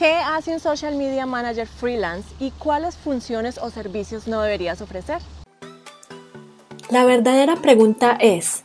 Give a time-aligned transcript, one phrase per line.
[0.00, 5.18] ¿Qué hace un social media manager freelance y cuáles funciones o servicios no deberías ofrecer?
[6.88, 8.62] La verdadera pregunta es,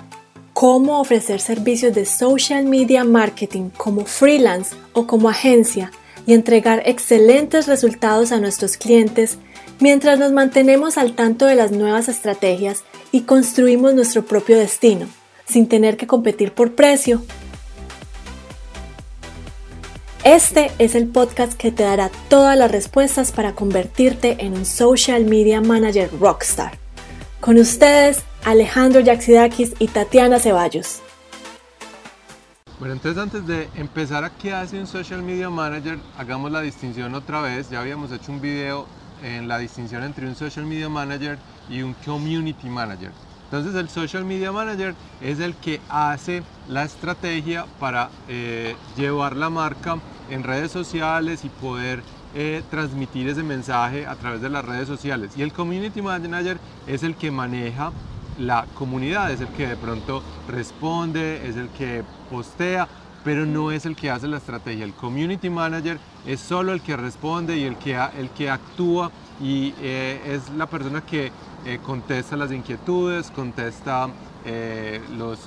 [0.53, 5.91] ¿cómo ofrecer servicios de social media marketing como freelance o como agencia
[6.25, 9.37] y entregar excelentes resultados a nuestros clientes
[9.81, 15.05] mientras nos mantenemos al tanto de las nuevas estrategias y construimos nuestro propio destino,
[15.45, 17.23] sin tener que competir por precio.
[20.25, 25.23] Este es el podcast que te dará todas las respuestas para convertirte en un social
[25.23, 26.79] media manager rockstar.
[27.39, 31.03] Con ustedes, Alejandro Yaxidakis y Tatiana Ceballos.
[32.79, 37.13] Bueno, entonces antes de empezar a qué hace un social media manager, hagamos la distinción
[37.13, 37.69] otra vez.
[37.69, 38.87] Ya habíamos hecho un video
[39.21, 41.37] en la distinción entre un social media manager
[41.69, 43.11] y un community manager.
[43.43, 49.51] Entonces el social media manager es el que hace la estrategia para eh, llevar la
[49.51, 54.87] marca en redes sociales y poder eh, transmitir ese mensaje a través de las redes
[54.87, 55.31] sociales.
[55.37, 57.91] Y el community manager es el que maneja
[58.37, 62.87] la comunidad, es el que de pronto responde, es el que postea,
[63.23, 64.85] pero no es el que hace la estrategia.
[64.85, 69.73] El community manager es solo el que responde y el que, el que actúa y
[69.81, 71.31] eh, es la persona que
[71.65, 74.09] eh, contesta las inquietudes, contesta
[74.45, 75.01] eh,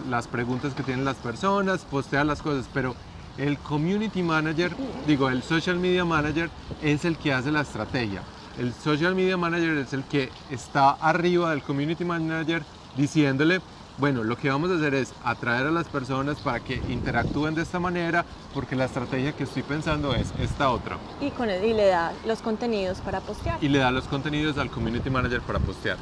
[0.08, 2.96] las preguntas que tienen las personas, postea las cosas, pero
[3.38, 4.72] el community manager,
[5.06, 6.50] digo, el social media manager
[6.82, 8.22] es el que hace la estrategia.
[8.58, 12.64] El social media manager es el que está arriba del community manager
[12.96, 13.60] diciéndole,
[13.98, 17.62] bueno, lo que vamos a hacer es atraer a las personas para que interactúen de
[17.62, 20.98] esta manera, porque la estrategia que estoy pensando es esta otra.
[21.20, 23.62] Y, con y le da los contenidos para postear.
[23.62, 25.96] Y le da los contenidos al community manager para postear.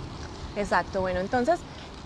[0.56, 1.60] Exacto, bueno, entonces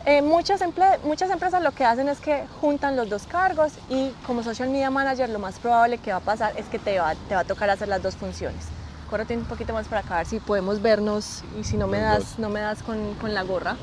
[0.07, 0.63] eh, muchas,
[1.05, 4.91] muchas empresas lo que hacen es que juntan los dos cargos y como social media
[4.91, 7.45] manager lo más probable que va a pasar es que te va, te va a
[7.45, 8.65] tocar hacer las dos funciones.
[9.11, 11.99] Córrete un poquito más para acá a ver si podemos vernos y si no me
[11.99, 13.77] das, no me das con, con la gorra.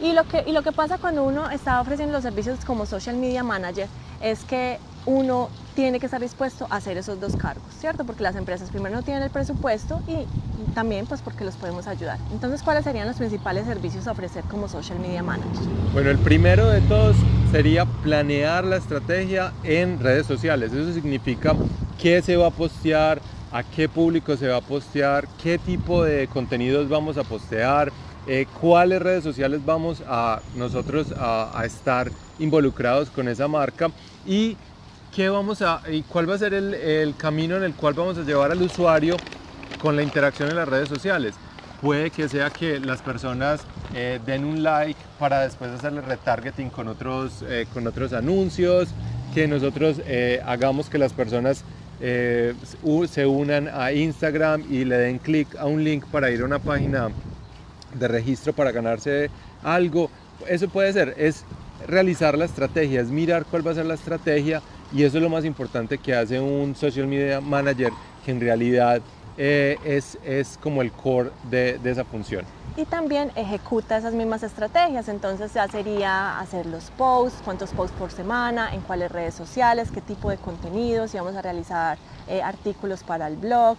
[0.00, 3.16] Y lo, que, y lo que pasa cuando uno está ofreciendo los servicios como social
[3.16, 3.88] media manager
[4.20, 8.04] es que uno tiene que estar dispuesto a hacer esos dos cargos, ¿cierto?
[8.04, 10.26] Porque las empresas primero no tienen el presupuesto y,
[10.74, 12.18] también pues porque los podemos ayudar.
[12.30, 15.66] Entonces, ¿cuáles serían los principales servicios a ofrecer como social media manager?
[15.94, 17.16] Bueno, el primero de todos
[17.50, 20.72] sería planear la estrategia en redes sociales.
[20.72, 21.54] Eso significa
[21.98, 26.28] qué se va a postear, a qué público se va a postear, qué tipo de
[26.28, 27.92] contenidos vamos a postear,
[28.26, 33.90] eh, cuáles redes sociales vamos a nosotros a, estar involucrados con esa marca
[34.26, 34.58] y
[35.14, 38.22] qué vamos a y cuál va a ser el, camino en el cual vamos a
[38.22, 39.16] llevar al usuario
[39.80, 41.34] con la interacción en las redes sociales.
[41.80, 43.60] Puede que sea que las personas
[43.94, 48.88] eh, den un like para después hacerle retargeting con otros, eh, con otros anuncios,
[49.32, 50.00] que nosotros
[50.44, 51.62] hagamos que las personas
[52.00, 56.58] se unan a Instagram y le den clic a un link para ir a una
[56.58, 57.10] página
[57.94, 59.30] de registro para ganarse
[59.62, 60.10] algo.
[60.46, 61.44] Eso puede ser, es
[61.86, 64.62] realizar la estrategia, es mirar cuál va a ser la estrategia
[64.92, 67.92] y eso es lo más importante que hace un social media manager
[68.24, 69.00] que en realidad
[69.36, 72.44] eh, es, es como el core de, de, esa función.
[72.76, 78.10] Y también ejecuta esas mismas estrategias, entonces ya sería hacer los posts, cuántos posts por
[78.10, 83.04] semana, en cuáles redes sociales, qué tipo de contenidos, si vamos a realizar eh, artículos
[83.04, 83.78] para el blog,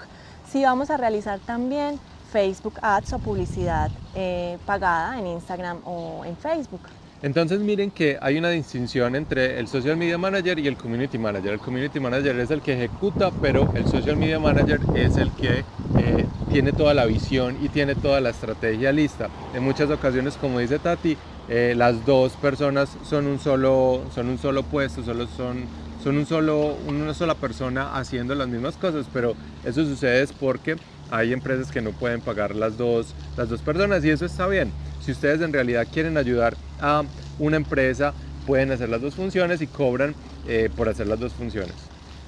[0.50, 2.00] si vamos a realizar también
[2.32, 6.82] Facebook Ads o publicidad eh, pagada en Instagram o en Facebook.
[7.22, 11.54] Entonces miren que hay una distinción entre el social media manager y el community manager.
[11.54, 15.60] El community manager es el que ejecuta, pero el social media manager es el que
[15.98, 19.28] eh, tiene toda la visión y tiene toda la estrategia lista.
[19.54, 21.18] En muchas ocasiones, como dice Tati,
[21.50, 25.66] eh, las dos personas son un solo, son un solo puesto, solo son,
[26.02, 29.36] son un solo, una sola persona haciendo las mismas cosas, pero
[29.66, 30.78] eso sucede es porque
[31.12, 34.72] hay empresas que no pueden pagar las dos, las dos personas y eso está bien.
[35.02, 37.04] Si ustedes en realidad quieren ayudar a
[37.38, 38.14] una empresa,
[38.46, 40.16] pueden hacer las dos funciones y cobran
[40.48, 41.74] eh, por hacer las dos funciones.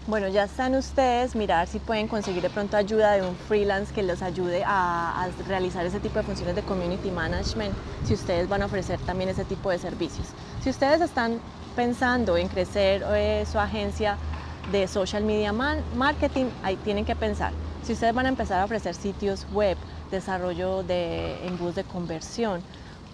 [0.07, 4.01] Bueno, ya están ustedes, mirar si pueden conseguir de pronto ayuda de un freelance que
[4.01, 7.73] los ayude a, realizar ese tipo de funciones de community management,
[8.03, 10.27] si ustedes van a ofrecer también ese tipo de servicios.
[10.63, 11.39] Si ustedes están
[11.75, 14.17] pensando en crecer eh, su agencia
[14.71, 17.53] de social media marketing, ahí tienen que pensar
[17.83, 19.77] si ustedes van a empezar a ofrecer sitios web,
[20.11, 22.61] desarrollo de embudos de conversión,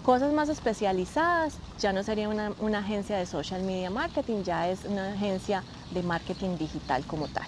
[0.02, 5.12] cosas más especializadas, ya no sería una, agencia de social media marketing, ya es una
[5.12, 5.62] agencia
[5.92, 7.46] de marketing digital como tal.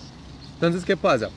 [0.54, 1.28] Entonces, ¿qué pasa?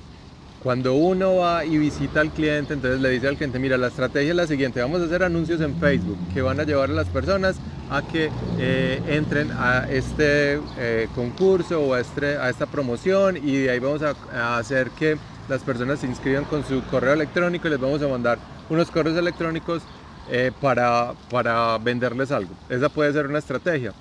[0.62, 4.30] Cuando uno va y visita al cliente, entonces le dice al cliente, mira, la estrategia
[4.30, 7.08] es la siguiente, vamos a hacer anuncios en Facebook que van a llevar a las
[7.08, 7.58] personas
[7.90, 13.58] a que eh, entren a este eh, concurso o a, este, a, esta promoción y
[13.58, 15.18] de ahí vamos a, hacer que
[15.50, 19.18] las personas se inscriban con su correo electrónico y les vamos a mandar unos correos
[19.18, 19.84] electrónicos
[20.30, 22.52] eh, para, para venderles algo.
[22.70, 23.94] Esa puede ser una estrategia.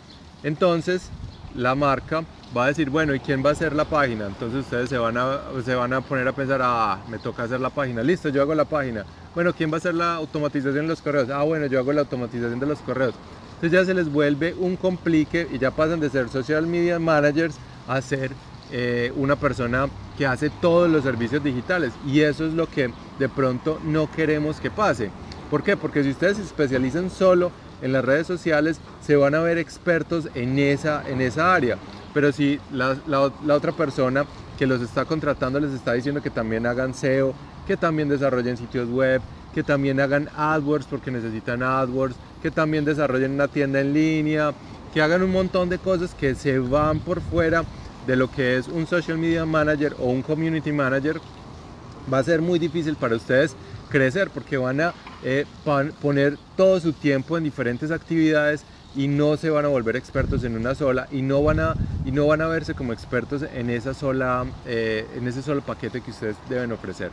[0.43, 1.11] Entonces,
[1.55, 2.25] la marca
[2.57, 4.27] va a decir, bueno, ¿y quién va a hacer la página?
[4.27, 7.61] Entonces ustedes se van a, se van a poner a pensar, ah, me toca hacer
[7.61, 9.05] la página, listo, yo hago la página.
[9.35, 11.31] Bueno, ¿quién va a hacer la automatización de los correos?
[11.31, 13.15] Ah, bueno, yo hago la automatización de los correos.
[13.55, 17.57] Entonces ya se les vuelve un complique y ya pasan de ser social media managers
[17.89, 18.33] a ser
[18.71, 21.93] eh, una persona que hace todos los servicios digitales.
[22.07, 25.11] Y eso es lo que de pronto no queremos que pase.
[25.51, 25.77] ¿Por qué?
[25.77, 27.51] Porque si ustedes se especializan solo
[27.83, 31.77] en las redes sociales, se van a ver expertos en esa, en esa área.
[32.15, 34.25] Pero si la, la otra persona
[34.59, 37.35] que los está contratando les está diciendo que también hagan SEO,
[37.67, 39.21] que también desarrollen sitios web,
[39.55, 44.53] que también hagan AdWords porque necesitan AdWords, que también desarrollen una tienda en línea,
[44.93, 47.65] que hagan un montón de cosas que se van por fuera
[48.07, 51.21] de lo que es un social media manager o un community manager,
[52.13, 53.57] va a ser muy difícil para ustedes
[53.89, 55.45] crecer porque van a eh,
[56.01, 58.65] poner todo su tiempo en diferentes actividades
[58.95, 62.13] y no se van a volver expertos en una sola y no van a, y
[62.13, 66.11] no van a verse como expertos en, esa sola, eh, en ese solo paquete que
[66.11, 67.11] ustedes deben ofrecer.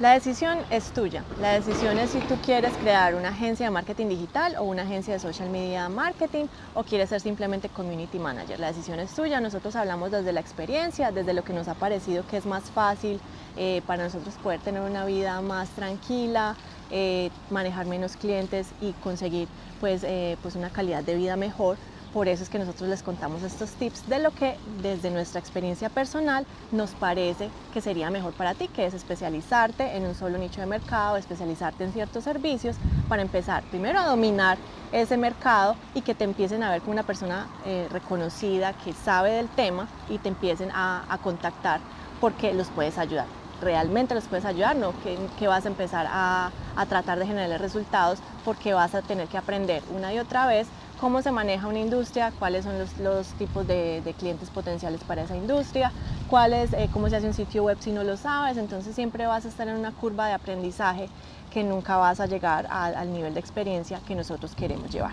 [0.00, 1.22] La decisión es tuya.
[1.40, 5.12] La decisión es si tú quieres crear una agencia de marketing digital o una agencia
[5.12, 8.58] de social media marketing o quieres ser simplemente community manager.
[8.58, 9.40] La decisión es tuya.
[9.40, 13.20] Nosotros hablamos desde la experiencia, desde lo que nos ha parecido que es más fácil
[13.56, 16.56] eh, para nosotros poder tener una vida más tranquila,
[16.90, 19.46] eh, manejar menos clientes y conseguir
[19.80, 21.76] pues, eh, pues una calidad de vida mejor
[22.12, 25.88] por eso es que nosotros les contamos estos tips de lo que desde nuestra experiencia
[25.88, 30.60] personal nos parece que sería mejor para ti, que es especializarte en un solo nicho
[30.60, 32.76] de mercado, especializarte en ciertos servicios
[33.08, 34.58] para empezar primero a dominar
[34.92, 39.30] ese mercado y que te empiecen a ver como una persona eh, reconocida que sabe
[39.30, 41.80] del tema y te empiecen a, contactar
[42.20, 43.26] porque los puedes ayudar.
[43.60, 44.92] Realmente los puedes ayudar, no
[45.38, 49.38] que, vas a empezar a, a, tratar de generar resultados porque vas a tener que
[49.38, 50.66] aprender una y otra vez
[51.02, 55.90] cómo se maneja una industria, cuáles son los, tipos de, clientes potenciales para esa industria,
[56.30, 59.44] cuáles, eh, cómo se hace un sitio web si no lo sabes, entonces siempre vas
[59.44, 61.08] a estar en una curva de aprendizaje
[61.52, 65.10] que nunca vas a llegar al nivel de experiencia que nosotros queremos llevar.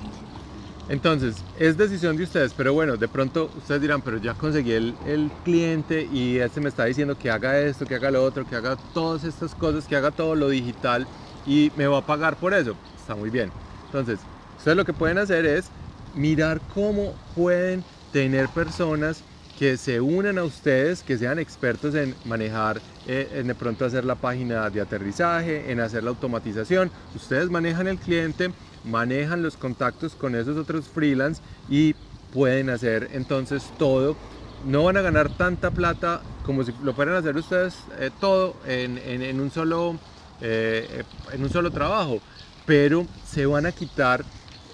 [0.89, 4.93] Entonces, es decisión de ustedes, pero bueno, de pronto ustedes dirán, pero ya conseguí el,
[5.07, 8.55] el, cliente y este me está diciendo que haga esto, que haga lo otro, que
[8.55, 11.07] haga todas estas cosas, que haga todo lo digital
[11.47, 12.75] y me va a pagar por eso.
[12.95, 13.51] Está muy bien.
[13.87, 14.19] Entonces,
[14.59, 15.71] ustedes lo que pueden hacer es
[16.19, 17.81] mirar cómo pueden
[18.11, 19.23] tener personas
[19.57, 24.03] que se unan a ustedes, que sean expertos en manejar, eh, en de pronto hacer
[24.03, 26.91] la página de aterrizaje, en hacer la automatización.
[27.15, 28.51] Ustedes manejan el cliente,
[28.83, 31.95] manejan los contactos con esos otros freelance y
[32.33, 34.17] pueden hacer entonces todo.
[34.65, 39.39] No van a ganar tanta plata como si lo fueran hacer ustedes eh, todo en,
[39.39, 39.97] un solo,
[40.41, 42.19] eh, en un solo trabajo,
[42.65, 44.25] pero se van a quitar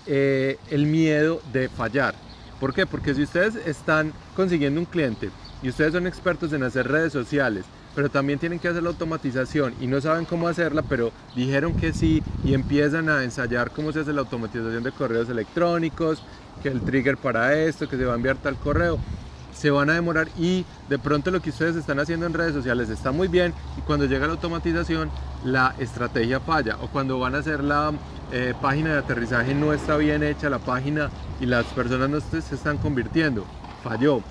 [0.08, 2.16] eh, el miedo de fallar.
[2.60, 2.86] ¿Por qué?
[2.86, 5.30] Porque si ustedes están consiguiendo un cliente
[5.62, 7.66] y ustedes son expertos en hacer redes sociales,
[7.96, 11.94] pero también tienen que hacer la automatización y no saben cómo hacerla, pero dijeron que
[11.94, 16.22] sí y empiezan a ensayar cómo se hace la automatización de correos electrónicos,
[16.62, 19.00] que el trigger para esto, que se va a enviar tal correo,
[19.56, 22.90] se van a demorar y de pronto lo que ustedes están haciendo en redes sociales
[22.90, 25.10] está muy bien y cuando llega la automatización
[25.44, 27.94] la estrategia falla o cuando van a hacer la
[28.32, 32.56] eh, página de aterrizaje no está bien hecha la página y las personas no se
[32.56, 33.46] están convirtiendo,
[33.84, 34.22] falló.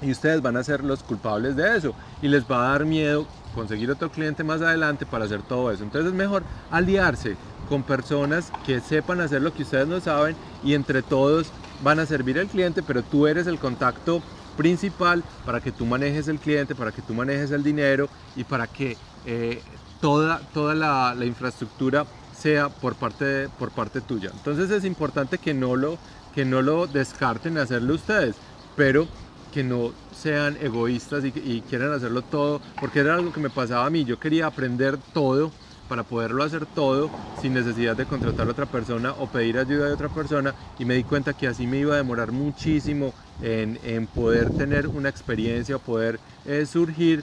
[0.00, 3.26] Y ustedes van a ser los culpables de eso y les va a dar miedo
[3.54, 5.84] conseguir otro cliente más adelante para hacer todo eso.
[5.84, 7.36] Entonces es mejor aliarse
[7.68, 10.34] con personas que sepan hacer lo que ustedes no saben
[10.64, 11.52] y entre todos
[11.84, 14.22] van a servir al cliente, pero tú eres el contacto
[14.56, 18.66] principal para que tú manejes el cliente, para que tú manejes el dinero y para
[18.66, 19.60] que eh,
[20.00, 22.06] toda, toda la, infraestructura
[22.36, 24.30] sea por parte, por parte tuya.
[24.32, 25.98] Entonces es importante que no lo,
[26.34, 28.36] que no lo descarten hacerlo ustedes,
[28.76, 29.06] pero
[29.52, 33.90] que no sean egoístas y, quieran hacerlo todo, porque era algo que me pasaba a
[33.90, 35.52] mí, yo quería aprender todo
[35.92, 37.10] para poderlo hacer todo
[37.42, 40.94] sin necesidad de contratar a otra persona o pedir ayuda de otra persona y me
[40.94, 45.76] di cuenta que así me iba a demorar muchísimo en, en poder tener una experiencia
[45.76, 47.22] o poder eh, surgir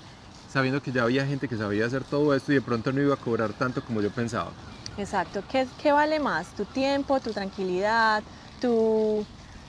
[0.54, 3.16] sabiendo que ya había gente que sabía hacer todo esto y de pronto no iba
[3.16, 4.52] a cobrar tanto como yo pensaba.
[5.00, 5.42] Exacto.
[5.52, 6.50] ¿Qué, ¿Qué, vale más?
[6.50, 8.22] ¿Tu tiempo, tu tranquilidad,
[8.62, 9.26] tu,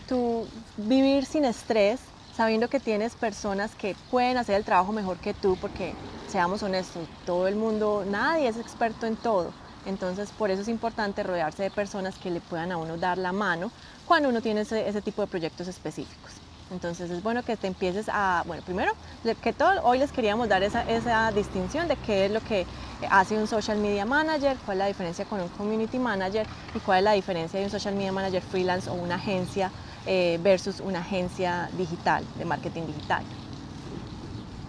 [0.07, 2.01] tu vivir sin estrés,
[2.41, 5.59] sabiendo que tienes personas que pueden hacer el trabajo mejor que tú?
[5.61, 5.93] Porque,
[6.27, 9.53] seamos honestos, todo el mundo, nadie es experto en todo.
[9.85, 13.33] Entonces, por eso es importante rodearse de personas que le puedan a uno dar la
[13.33, 13.71] mano
[14.07, 16.33] cuando uno tiene ese, ese tipo de proyectos específicos.
[16.71, 18.93] Entonces es bueno que te empieces a, bueno, primero,
[19.43, 22.65] que todo, hoy les queríamos dar esa, esa, distinción de qué es lo que
[23.11, 26.99] hace un social media manager, cuál es la diferencia con un community manager y cuál
[26.99, 29.71] es la diferencia de un social media manager freelance o una agencia
[30.07, 33.23] eh, versus una agencia digital, de marketing digital.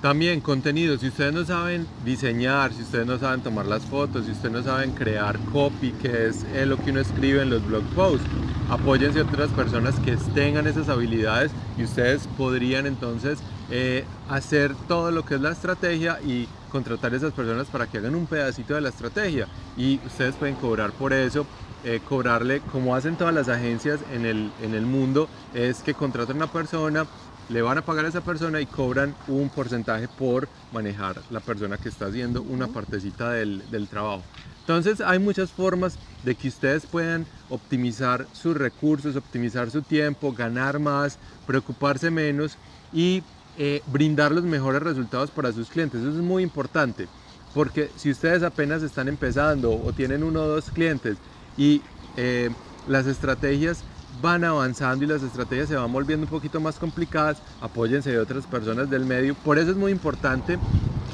[0.01, 4.31] También contenido, si ustedes no saben diseñar, si ustedes no saben tomar las fotos, si
[4.31, 7.83] ustedes no saben crear copy, que es eh, lo que uno escribe en los blog
[7.93, 8.25] posts,
[8.71, 15.11] apóyense a otras personas que tengan esas habilidades y ustedes podrían entonces eh, hacer todo
[15.11, 18.73] lo que es la estrategia y contratar a esas personas para que hagan un pedacito
[18.73, 19.47] de la estrategia
[19.77, 21.45] y ustedes pueden cobrar por eso
[21.83, 26.35] eh, cobrarle como hacen todas las agencias en el, en el mundo es que contratan
[26.35, 27.05] a una persona
[27.49, 31.77] le van a pagar a esa persona y cobran un porcentaje por manejar la persona
[31.77, 34.23] que está haciendo una partecita del, del trabajo.
[34.61, 40.79] Entonces hay muchas formas de que ustedes puedan optimizar sus recursos, optimizar su tiempo, ganar
[40.79, 42.57] más, preocuparse menos
[42.93, 43.23] y
[43.57, 45.99] eh, brindar los mejores resultados para sus clientes.
[45.99, 47.07] Eso es muy importante
[47.53, 51.17] porque si ustedes apenas están empezando o tienen uno o dos clientes
[51.57, 51.81] y
[52.17, 52.49] eh,
[52.87, 53.83] las estrategias
[54.21, 58.45] van avanzando y las estrategias se van volviendo un poquito más complicadas, apóyense de otras
[58.45, 59.35] personas del medio.
[59.35, 60.59] Por eso es muy importante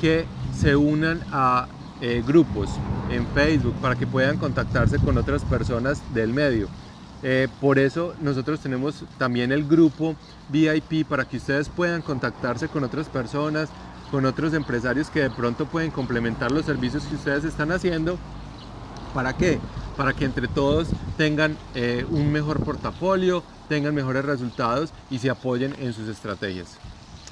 [0.01, 0.25] que
[0.56, 1.67] se unan a
[2.01, 2.70] eh, grupos
[3.10, 6.67] en Facebook para que puedan contactarse con otras personas del medio.
[7.24, 10.15] Eh, por eso nosotros tenemos también el grupo
[10.50, 13.70] VIP para que ustedes puedan contactarse con otras personas,
[14.12, 18.17] con otros empresarios que de pronto pueden complementar los servicios que ustedes están haciendo.
[19.13, 19.60] ¿Para qué?
[19.98, 20.88] Para que entre todos
[21.18, 26.77] tengan eh, un mejor portafolio, tengan mejores resultados y se apoyen en sus estrategias.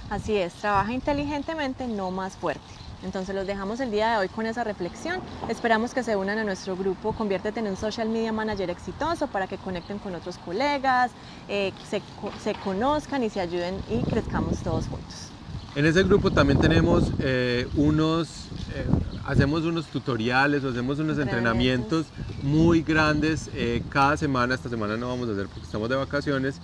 [0.10, 2.62] Así es, trabaja inteligentemente, no más fuerte.
[3.04, 5.20] Entonces los dejamos el día de hoy con esa reflexión.
[5.48, 9.48] Esperamos que se unan a nuestro grupo Conviértete en un social media manager exitoso para
[9.48, 11.12] que conecten con otros colegas,
[11.48, 12.02] eh, se,
[12.44, 15.30] se conozcan y se ayuden y crezcamos todos juntos.
[15.76, 18.88] En ese grupo también tenemos eh, unos, eh,
[19.26, 22.06] hacemos unos tutoriales o hacemos unos entrenamientos
[22.44, 24.56] muy grandes eh, cada semana.
[24.56, 26.62] Esta semana no vamos a hacer porque estamos de vacaciones,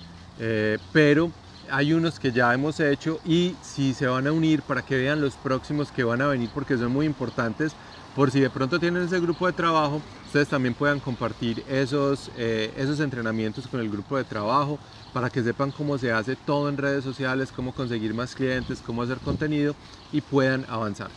[0.91, 1.31] pero
[1.69, 5.21] hay unos que ya hemos hecho y si se van a unir para que vean
[5.21, 7.73] los próximos que van a venir porque son muy importantes.
[8.15, 12.99] Por si de pronto tienen ese grupo de trabajo, ustedes también puedan compartir esos, esos
[12.99, 14.79] entrenamientos con el grupo de trabajo
[15.13, 19.03] para que sepan cómo se hace todo en redes sociales, cómo conseguir más clientes, cómo
[19.03, 19.75] hacer contenido
[20.11, 21.09] y puedan avanzar.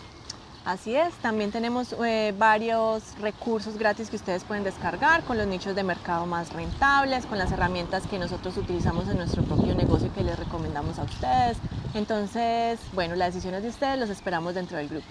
[0.65, 5.77] Así es, también tenemos eh, varios recursos gratis que ustedes pueden descargar con los nichos
[5.77, 10.25] de mercado más rentables, con las herramientas que nosotros utilizamos en nuestro propio negocio que
[10.25, 11.59] les recomendamos a ustedes.
[11.93, 15.07] Entonces, bueno, la decisión es de ustedes, los esperamos dentro del grupo.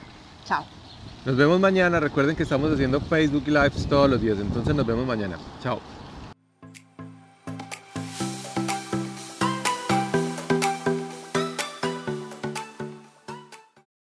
[0.45, 0.65] Chao.
[1.23, 5.05] Nos vemos mañana, recuerden que estamos haciendo Facebook Lives todos los días, entonces nos vemos
[5.05, 5.37] mañana.
[5.61, 5.79] Chao.